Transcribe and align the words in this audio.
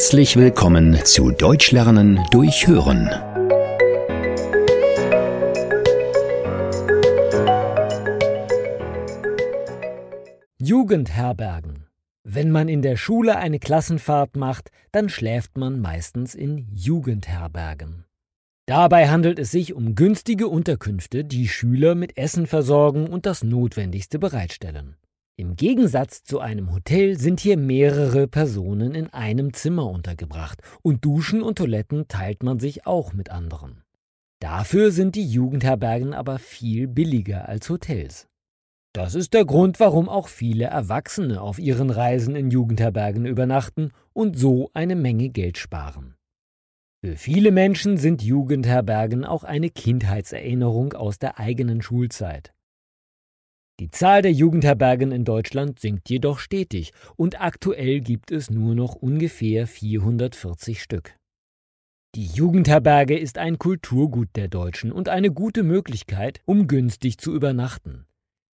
Herzlich 0.00 0.36
willkommen 0.36 0.98
zu 1.04 1.30
Deutsch 1.30 1.72
lernen 1.72 2.24
durch 2.30 2.66
Hören. 2.66 3.10
Jugendherbergen. 10.58 11.84
Wenn 12.24 12.50
man 12.50 12.70
in 12.70 12.80
der 12.80 12.96
Schule 12.96 13.36
eine 13.36 13.58
Klassenfahrt 13.58 14.36
macht, 14.36 14.70
dann 14.90 15.10
schläft 15.10 15.58
man 15.58 15.82
meistens 15.82 16.34
in 16.34 16.66
Jugendherbergen. 16.74 18.06
Dabei 18.64 19.10
handelt 19.10 19.38
es 19.38 19.50
sich 19.50 19.74
um 19.74 19.96
günstige 19.96 20.48
Unterkünfte, 20.48 21.24
die 21.26 21.46
Schüler 21.46 21.94
mit 21.94 22.16
Essen 22.16 22.46
versorgen 22.46 23.06
und 23.06 23.26
das 23.26 23.44
Notwendigste 23.44 24.18
bereitstellen. 24.18 24.96
Im 25.40 25.56
Gegensatz 25.56 26.22
zu 26.22 26.40
einem 26.40 26.70
Hotel 26.70 27.18
sind 27.18 27.40
hier 27.40 27.56
mehrere 27.56 28.28
Personen 28.28 28.94
in 28.94 29.06
einem 29.06 29.54
Zimmer 29.54 29.88
untergebracht 29.88 30.60
und 30.82 31.02
Duschen 31.02 31.40
und 31.40 31.56
Toiletten 31.56 32.08
teilt 32.08 32.42
man 32.42 32.58
sich 32.58 32.86
auch 32.86 33.14
mit 33.14 33.30
anderen. 33.30 33.82
Dafür 34.38 34.90
sind 34.90 35.14
die 35.14 35.26
Jugendherbergen 35.26 36.12
aber 36.12 36.38
viel 36.38 36.88
billiger 36.88 37.48
als 37.48 37.70
Hotels. 37.70 38.28
Das 38.92 39.14
ist 39.14 39.32
der 39.32 39.46
Grund, 39.46 39.80
warum 39.80 40.10
auch 40.10 40.28
viele 40.28 40.64
Erwachsene 40.64 41.40
auf 41.40 41.58
ihren 41.58 41.88
Reisen 41.88 42.36
in 42.36 42.50
Jugendherbergen 42.50 43.24
übernachten 43.24 43.92
und 44.12 44.38
so 44.38 44.70
eine 44.74 44.94
Menge 44.94 45.30
Geld 45.30 45.56
sparen. 45.56 46.16
Für 47.02 47.16
viele 47.16 47.50
Menschen 47.50 47.96
sind 47.96 48.20
Jugendherbergen 48.20 49.24
auch 49.24 49.44
eine 49.44 49.70
Kindheitserinnerung 49.70 50.92
aus 50.92 51.18
der 51.18 51.38
eigenen 51.38 51.80
Schulzeit. 51.80 52.52
Die 53.80 53.90
Zahl 53.90 54.20
der 54.20 54.32
Jugendherbergen 54.32 55.10
in 55.10 55.24
Deutschland 55.24 55.80
sinkt 55.80 56.10
jedoch 56.10 56.38
stetig 56.38 56.92
und 57.16 57.40
aktuell 57.40 58.00
gibt 58.00 58.30
es 58.30 58.50
nur 58.50 58.74
noch 58.74 58.94
ungefähr 58.94 59.66
440 59.66 60.82
Stück. 60.82 61.16
Die 62.14 62.26
Jugendherberge 62.26 63.18
ist 63.18 63.38
ein 63.38 63.58
Kulturgut 63.58 64.28
der 64.36 64.48
Deutschen 64.48 64.92
und 64.92 65.08
eine 65.08 65.30
gute 65.30 65.62
Möglichkeit, 65.62 66.42
um 66.44 66.66
günstig 66.66 67.16
zu 67.16 67.34
übernachten. 67.34 68.04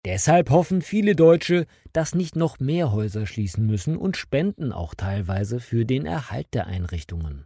Deshalb 0.06 0.50
hoffen 0.50 0.82
viele 0.82 1.16
Deutsche, 1.16 1.68
dass 1.94 2.16
nicht 2.16 2.36
noch 2.36 2.60
mehr 2.60 2.92
Häuser 2.92 3.26
schließen 3.26 3.66
müssen 3.66 3.96
und 3.96 4.18
spenden 4.18 4.74
auch 4.74 4.94
teilweise 4.94 5.62
für 5.62 5.86
den 5.86 6.06
Erhalt 6.06 6.48
der 6.54 6.68
Einrichtungen. 6.68 7.46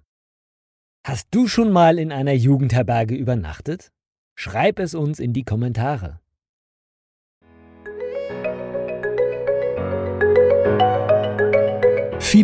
Hast 1.05 1.27
du 1.29 1.47
schon 1.47 1.71
mal 1.71 1.99
in 1.99 2.11
einer 2.11 2.33
Jugendherberge 2.33 3.13
übernachtet? 3.13 3.91
Schreib 4.35 4.79
es 4.79 4.95
uns 4.95 5.19
in 5.19 5.33
die 5.33 5.43
Kommentare. 5.43 6.19